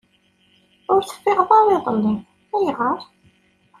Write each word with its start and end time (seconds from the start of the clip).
Ur 0.91 1.01
teffiɣeḍ 1.03 1.49
ara 1.59 1.73
iḍelli. 1.77 2.13
Ayɣer? 2.55 2.99